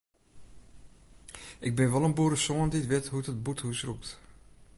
Ik 1.65 1.73
bin 1.75 1.89
wol 1.91 2.05
in 2.07 2.17
boeresoan 2.17 2.69
dy't 2.71 2.89
wit 2.93 3.05
hoe't 3.11 3.29
in 3.31 3.43
bûthús 3.45 3.79
rûkt. 3.87 4.09